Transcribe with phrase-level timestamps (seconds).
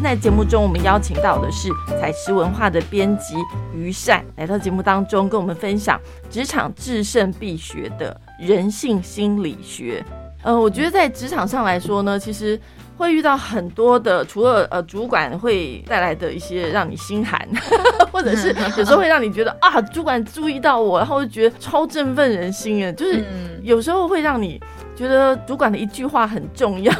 [0.00, 1.68] 天在节目中，我们邀请到的是
[2.00, 3.34] 彩石文化的编辑
[3.74, 10.02] 于善，来到节目当中跟我们分享职场制胜必学的人性心理学。
[10.42, 12.58] 呃，我觉得在职场上来说呢，其实
[12.96, 17.46] 会遇到很多的，除了呃主管会带来的一些让你心寒，
[18.10, 23.22] 或者是 有时候会让你觉得啊，主管注意到我，然后就觉得超振奋人心啊，就是
[23.62, 24.58] 有时候会让你。
[25.00, 26.92] 觉得主管的一句话很重要，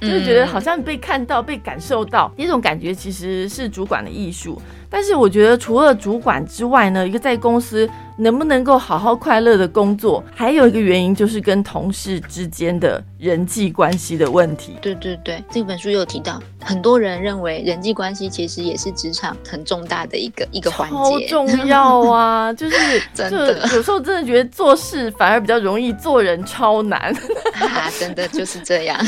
[0.00, 4.62] 就是觉得好像被看到、被感受到，那种感觉其实是主管的艺术。
[4.88, 14.74] 但是我觉得，除了主管之外呢，一个在公司能不能够好好快乐的工作，还有一个原因就是跟同事之间的人际关系的问题。
[14.82, 22.52] 对对对，这本书有提到，很多人认为人际关系其实也是职场很重大的一个一个环节，重要啊！
[22.54, 22.76] 就是
[23.14, 27.14] 真的，有时候真的觉得做事反而比较容易，做人超难。
[27.54, 28.98] 啊，真的就是这样。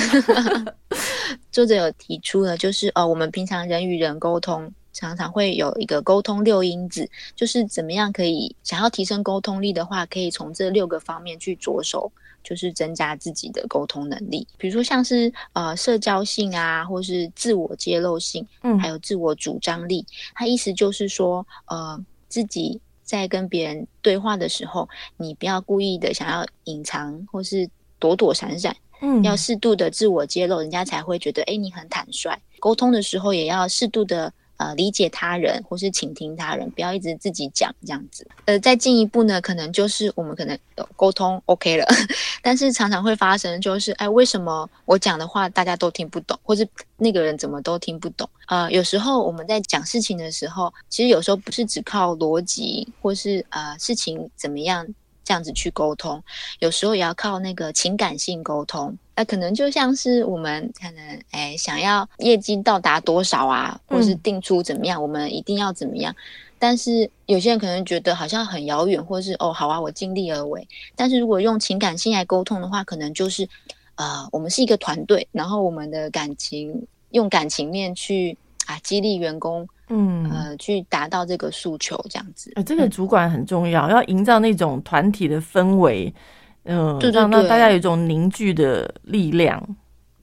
[1.51, 4.73] 作者有提出了，就是呃，我们平常人与人沟通。
[4.93, 12.11] 常常会有一个沟通六因子，就是怎么样可以想要提升沟通力的话，可以从这六个方面去着手，
[12.43, 14.47] 就是增加自己的沟通能力。
[14.59, 20.05] 比如说像是呃社交性啊，或是自我揭露性，嗯，还有自我主张力。
[20.35, 21.99] 它意思就是说，呃，
[22.29, 32.37] 自己在跟别人对话的时候，你不要故意的想要隐藏或是躲躲闪闪，嗯，要适度的自我揭露，人家才会觉得哎你很坦率。
[32.59, 34.33] 沟通的时候也要适度的。
[34.61, 38.29] 呃，理解他人或是倾听他人，不要一直自己讲这样子。
[38.45, 41.87] 呃，再进一步呢，可能就是我们可能有沟通 OK 了，
[42.43, 48.29] 但是常常会发生就是，哎，为什么我讲的话大家都听不懂，或是那个人怎么都听不懂？
[48.49, 54.87] 呃，有时候我们在讲事情的时候，其实有时候不是只靠逻辑，或是呃事情怎么样。
[55.31, 56.21] 这样子去沟通，
[56.59, 58.93] 有时候也要靠那个情感性沟通。
[59.15, 66.13] 那可能就像是我们可能哎想要业绩到达多少啊，或是定出怎么样，我们一定要怎么样。
[66.59, 70.67] 但是有些人可能觉得好像很遥远，或是哦好啊，我尽力而为。
[70.97, 73.49] 但是如果用情感性来沟通的话，可能就是
[73.95, 78.37] 呃我们是一个团队，然后我们的感情用感情面去
[78.67, 79.67] 啊激励员工。
[79.93, 82.53] 嗯呃，去达到这个诉求，这样子。
[82.55, 86.15] 呃，这个主管很重要，要营造那种团体的氛围，
[86.63, 89.61] 嗯，让让大家有一种凝聚的力量。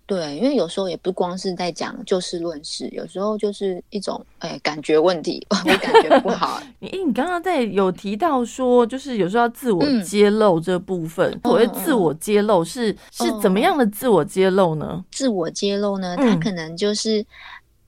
[0.05, 6.61] 对，因为有时候也不光是在讲就事论事，有时候就是一种哎感觉问题， 我感觉不好。
[6.79, 15.03] 你你刚刚在有提到说，就是有时候要自我揭露这部分，所谓自我揭露是是怎么样的自我揭露呢？
[15.11, 17.25] 自我揭露呢，它可能就是。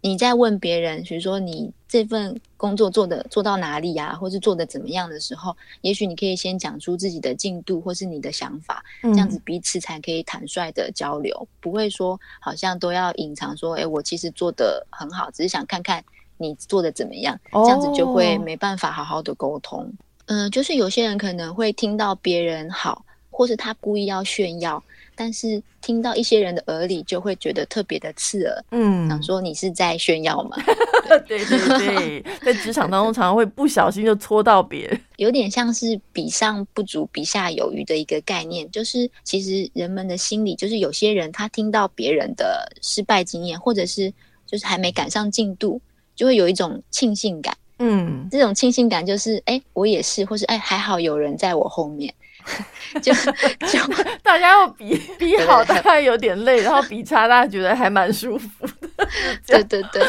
[0.02, 16.04] 你在问别人，比如说你这份工作做的做到哪里呀，或是做的怎么样的时候，也许你可以先讲出自己的进度或是你的想法，这样子彼此才可以坦率的交流，不会说好像都要隐藏说，哎，我其实做的很好，只是想看看
[16.38, 19.92] 你做的怎么样，这样子就会没办法好好的沟通。
[20.28, 23.04] 嗯，就是有些人可能会听到别人好，
[23.40, 24.84] 或是他故意要炫耀。
[25.16, 28.64] 但是听到一些人的耳里，就会觉得特别的刺耳。
[28.72, 30.58] 嗯，想说你是在炫耀吗？
[31.26, 38.70] 对对对，在职场当中常常会不小心就戳到别人， 有点像是比上不足，比下有余的一个概念。
[38.72, 44.14] 就是其实人们的心理，就是有些人他听到别人的失败经验，或者是
[44.46, 45.82] 就是还没赶上进度，
[46.14, 47.58] 就会有一种庆幸感。
[47.80, 52.14] 嗯，这种庆幸感就是，哎，我也是，或是哎，还好有人在我后面。
[53.02, 53.14] 就
[53.68, 53.80] 就
[54.24, 59.08] 大家要比比好，大概有点累，然后比差，大家觉得还蛮舒服的。
[59.46, 60.04] 对对对。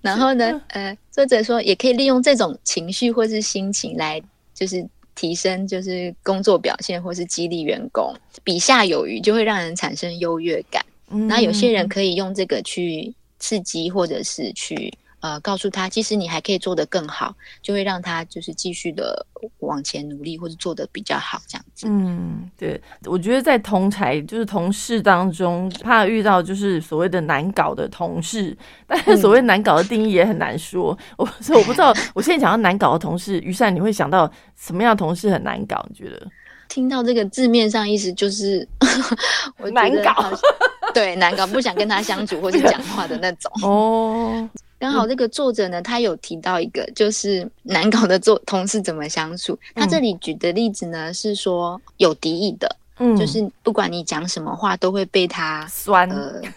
[0.00, 4.20] 然后呢，呃，作者说也可以利用这种情绪或是心情来，
[4.54, 8.14] 就是提升，就是工作表现或是激励员工。
[8.42, 10.84] 比下有余，就会让人产生优越感。
[11.28, 14.92] 那有些人可以用这个去刺激，或者是去。
[15.22, 19.24] 呃，告诉他，其实你还可以做得更好，就会让他就是继续的
[19.60, 21.86] 往前努力，或者做得比较好，这样子。
[21.88, 30.98] 嗯，对，我觉得在同才就是同事当中，怕遇到就是所谓的难搞的同事，但是所谓难搞的定义也很难说。
[31.16, 35.86] 我所以我不知道，我现在讲到难搞的同事，于善你会想到什么样的同事很难搞？
[35.88, 36.26] 你觉得？
[36.68, 38.66] 听到这个字面上意思就是
[39.58, 40.32] 我难搞，
[40.94, 43.52] 对，难搞，不想跟他相处或者讲话的那种。
[43.62, 44.48] 哦。
[44.82, 49.56] 刚好这个作者呢，他有提到一个就是难搞的做同事怎么相处。
[49.76, 52.68] 他这里举的例子呢是说有敌意的，
[52.98, 56.08] 嗯，就是不管你讲什么话都会被他酸，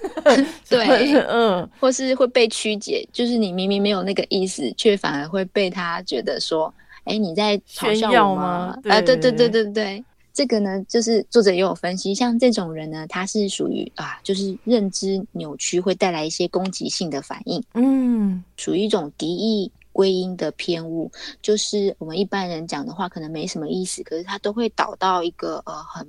[0.68, 6.74] 对，嗯，或是会被曲解，就是你明明没有那个意思，却反而会被他觉得说，
[7.04, 8.75] 哎，你在嘲笑我吗？
[8.89, 9.48] 啊，对对对。
[9.48, 10.04] 对对。
[10.35, 21.09] 这个呢，就是作者也有分析，像这种人呢，他是属于啊，就是认知扭曲，会带来一些攻击性的反应，嗯属于一种敌意归因的偏误。
[21.41, 26.05] 就是我们一般人讲的话，可能没什么意思，可是他都会导到一个呃，很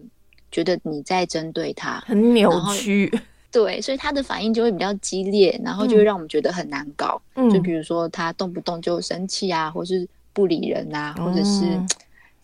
[0.50, 3.08] 觉得你在针对他，很扭曲，
[3.52, 7.22] 对，所以他的反应就会比较激烈，然后就会让我们觉得很难搞。
[7.36, 11.88] 嗯就比如说他动不动就生气啊，或是不理人啊，或者是嗯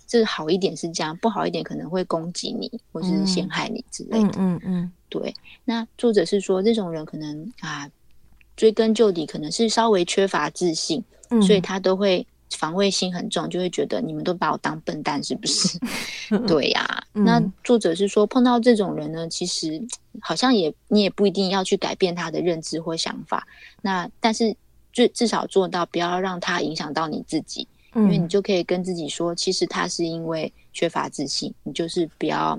[0.06, 4.28] 这好一点是这样，不好一点可能会攻击你或是陷害你之类的。
[4.36, 5.34] 嗯嗯嗯对，
[5.64, 7.88] 那作者是说这种人可能啊，
[8.56, 15.78] 追根究底可能是稍微缺乏自信，嗯，所以他都会防卫心很重，就会觉得你们都把我当笨蛋是不是？
[16.48, 19.82] 对呀、 嗯那作者是说碰到这种人呢，其实
[20.20, 23.46] 好像也你也不一定要去改变他的认知或想法，
[23.82, 24.54] 那但是
[24.92, 32.58] 最至少做到不要让他影响到你自己，因为你嗯就可以跟自己说，其实他是因为缺乏自信，你就是不要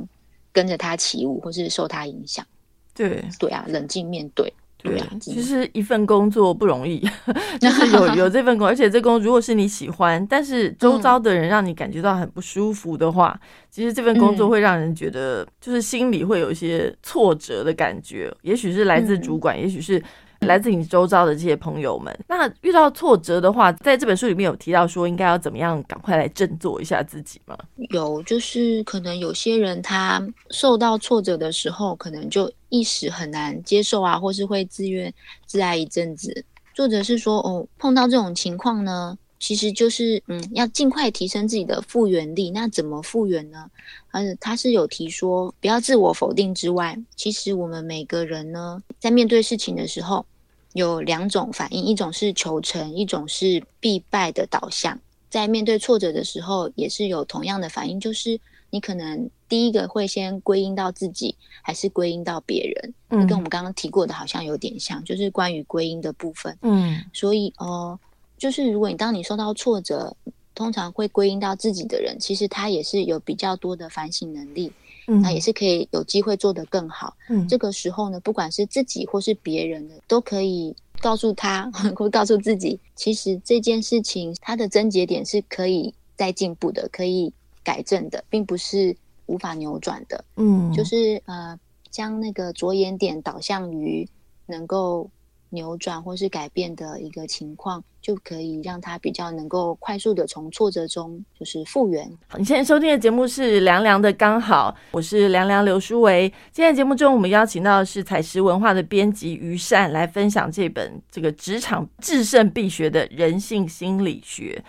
[0.51, 2.45] 跟着他起舞或是受他影响。
[2.94, 3.24] 对。
[3.39, 4.51] 对啊，冷静面对。
[4.83, 7.00] 对啊其实一份工作不容易，
[7.57, 13.39] 就是有有这份工，而且这工如果是你喜欢，但是周遭的人让你感觉到很不舒服的话，
[13.71, 20.03] 其实这份工作嗯会让人觉得就是心里会有一些挫折的感觉，也许是来自嗯主管，也许是。
[20.43, 27.57] 来自你周遭的这些朋友们，那遇到挫折的话，在这本书里面有提到说，应该要怎么样赶快来振作一下自己吗？
[27.89, 35.13] 有，就是可能有些人他受到挫折的时候，可能就一时很难接受啊，或是会自怨
[35.45, 36.45] 自艾一阵子。
[36.73, 42.49] 作者是说，哦，碰到这种情况呢，其实就是嗯，要尽快提升自己的复原力。
[42.49, 43.69] 那怎么复原呢？
[44.09, 50.25] 而且，他是有提说，不要自我否定之外，其实我们每个人呢，在面对事情的时候，
[50.73, 54.99] 有两种反应，一种是求成，一种是必败的导向。
[55.29, 58.39] 在面对挫折的时候，也是有同样的反应，就是
[58.69, 62.93] 你可能第一个会先归因到自己，还是归因到别人？
[63.09, 66.55] 嗯跟我们刚刚提过的好像有点像，就是关于归因的部分。
[66.61, 67.99] 嗯所以，呃，
[68.37, 70.15] 就是如果你当你受到挫折，
[70.55, 74.71] 通常会归因到自己的人，其实他也是有比较多的反省能力，
[75.07, 77.15] 嗯，那也是可以有机会做得更好。
[77.29, 87.33] 嗯这个时候呢，不管是自己或是别人的，都可以告诉他 或告诉自己，其实这件事情它的症结点是可以再进步的，可以
[87.63, 88.95] 改正的，并不是
[89.25, 90.23] 无法扭转的。
[90.38, 91.57] 嗯就是呃，
[91.89, 94.07] 将那个着眼点导向于
[94.45, 95.09] 能够
[95.53, 102.11] 扭转或是改变的一个情况，就可以让他比较能够快速的从挫折中就是复原。
[102.38, 106.27] 你现在收听的节目是《凉凉的刚好》，我是凉凉刘淑维。
[106.51, 114.63] 今天的节目中，我们邀请到的是采石文化的编辑于善来分享这本这个职场制胜必学的人性心理学。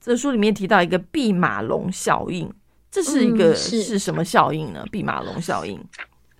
[0.00, 2.50] 这书里面提到一个毕马龙效应，
[2.90, 4.82] 这是一个、嗯是是什么效应呢？
[4.90, 5.78] 毕马龙效应，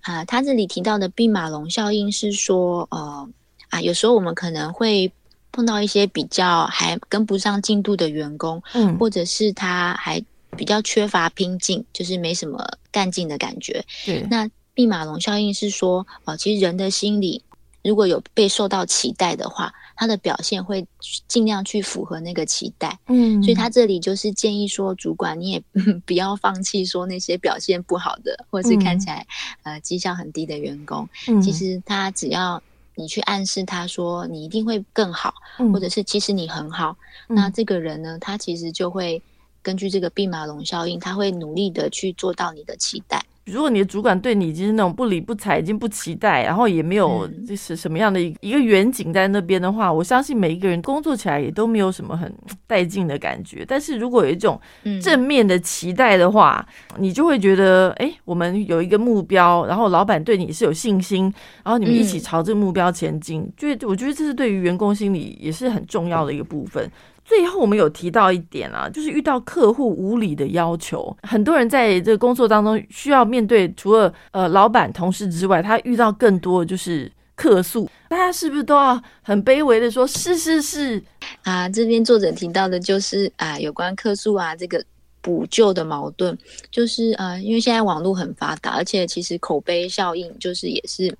[0.01, 3.29] 啊，他这里提到的毕马龙效应是说，呃，
[3.71, 5.11] 啊，有时候我们可能会
[5.51, 10.23] 碰到一些比较还跟不上进度的员工，嗯或者是他还
[10.55, 13.83] 比较缺乏拼劲，就是没什么干劲的感觉。
[14.05, 17.43] 对，那毕马龙效应是说，哦，其实人的心理
[17.83, 20.85] 如果有被受到期待的话，他的表现会
[21.27, 22.97] 尽量去符合那个期待。
[23.07, 25.63] 嗯所以他这里就是建议说，主管你也
[26.05, 29.25] 不要放弃说那些表现不好的，或是看起来、
[29.63, 31.07] 呃绩效很低的员工。
[31.27, 32.61] 嗯其实他只要
[33.01, 36.95] 你去暗示他说你一定会更好，嗯或者是其实你很好，
[37.29, 39.21] 嗯那这个人呢，他其实就会
[39.63, 43.25] 根据这个弼马龙效应，他会努力的去做到你的期待。
[43.45, 52.31] 如果你的主管对你已经是那种不理不睬，已经不期待，然后也没有嗯就是什么样的一一个远景在那边的话，我相信每一个人工作起来也都没有什么很
[52.67, 53.65] 带劲的感觉。
[53.67, 56.65] 但是如果有一种嗯，正面的期待的话，
[56.97, 61.23] 你就会觉得，哎，我们有一个目标，然后老板对你是有信心，
[61.63, 66.89] 然后你们一起嗯朝这个目标前进，就我觉得这是对于员工心理也是很重要的一个部分。
[67.31, 77.89] 最后，我们有提到一点啊，就是遇到客户无理的要求，很多人在这个工作当中需要面对，除了呃老板、同事之外，他遇到更多的就是客诉。
[78.09, 81.01] 大家是不是都要很卑微的说，是是是，
[81.43, 84.83] 啊，这边作者提到的就是啊，有关客诉啊这个
[85.21, 86.37] 补救的矛盾，
[86.69, 91.17] 就是呃，因为现在网络很发达，而且其实口碑效应就是也是。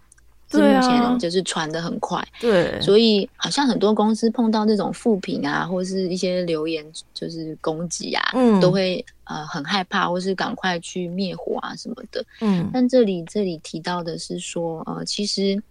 [0.59, 8.59] 是目前就是传的很快，对，所以好像很多公司碰到这种负评啊，或是一些留言就是攻击啊，嗯。
[8.59, 12.23] 都会呃很害怕，或是赶快去灭火啊什么的。
[12.41, 12.69] 嗯。
[12.73, 15.61] 但这里这里提到的是说，呃，其实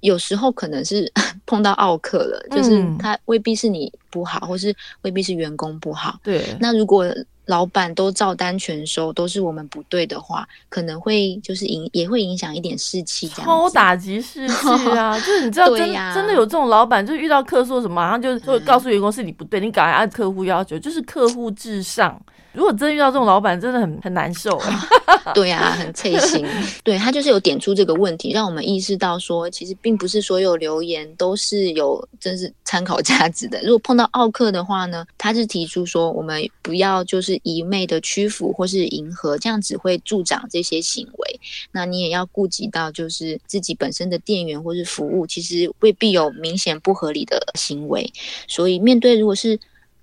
[0.00, 1.10] 有时候可能是
[1.46, 6.18] 碰到奥客了，就是嗯他未必是你不好，或是未必是员工不好。
[6.22, 7.06] 对，那如果
[7.46, 13.46] 老板都照单全收，都是我们不对的话，可能会就是影也会影响一点士气，这样子。
[13.46, 15.16] 超打击士气啊！
[15.20, 22.20] 就是你知道真真的有这种老板，就是遇到客诉什么，马上就说嗯告诉员工是你不对，你赶快按客户要求，就是客户至上。
[22.52, 24.78] 如果真遇到这种老板，真的很很难受哎。
[25.34, 26.44] 对啊，很脆心。
[26.82, 33.60] 对他就是有点出这个问题，让我们意识到说，其实并不是所有留言都是有真是参考价值的。
[33.62, 41.40] 如果碰到奥克的话呢，他是提出说，我们不要就是一昧的屈服或是迎合，这样只会助长这些行为。
[41.70, 48.10] 那你也要顾及到，就是自己本身的店员或是服务，其实未必有明显不合理的行为。
[48.46, 49.58] 所以面对如果是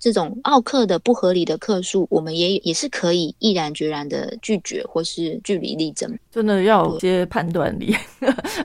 [0.06, 6.16] 这种奥克的不合理的客诉，我们也也是可以毅然决然的拒绝或是据理力争。
[6.30, 7.92] 真的要有些判断力，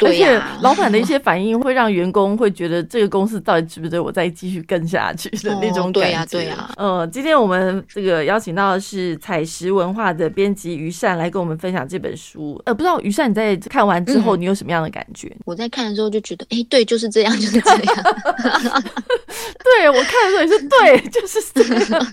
[0.06, 6.38] 而且呀、老板的一些反应会让员工会觉得这个公司到底值不值得我再继续跟下去的那种哦对呀感觉。
[6.38, 12.62] 对呀呃，今天我们这个邀请到的是采石文化的编辑于善来跟我们分享这本书。
[12.66, 15.36] 呃，不知道于善你在看完之后嗯你有什么样的感觉？
[15.46, 17.78] 我在看的时候就觉得，哎，对，就是这样，就是这样。
[19.64, 22.06] 对我看的时候也是对， 就是这样。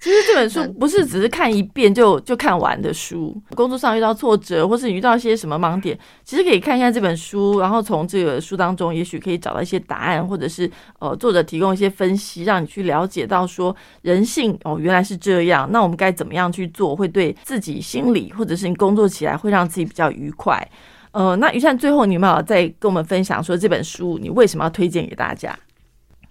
[0.00, 20.66] 其实这本书不是只是看一遍就就看完的书，工作上遇到挫折，或是你遇到一些什么盲点，其实可以看一下这本书，然后从这个书当中，也许可以找到一些答案，或者是呃作者提供一些分析，让你去了解到说人性哦原来是这样，那我们该怎么样去做，会对自己心理或者是你工作起来会让自己比较愉快。
[21.10, 25.58] 呃，那于善最后你有没有再跟我们分享说这本书你为什么要推荐给大家？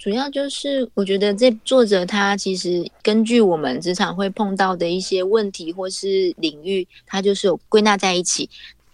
[0.08, 8.50] 主要就是我觉得这作者他其实根据我们职场会碰到的一些问题或是领域，他就是有归纳在一起。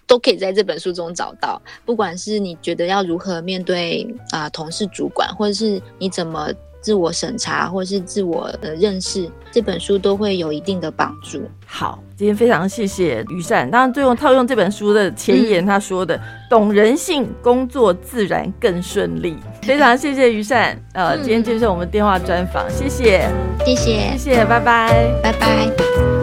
[0.07, 6.51] 都可以在这本书中找到，不管是你觉得要如何面对啊、同事、主管，或者是你怎么
[6.83, 11.41] 自我审查，或是自我的认识，这本书都会有一定的帮助。
[11.65, 13.71] 好，今天非常谢谢于善。
[13.71, 19.37] 当然，最后套用这本书的前言，他说的“懂人性，工作自然更顺利”。
[19.63, 23.27] 非常谢谢于善，呃，嗯今天接受我们电话专访，谢谢，
[23.65, 25.09] 谢谢谢，谢，拜拜。
[25.23, 26.22] 拜拜。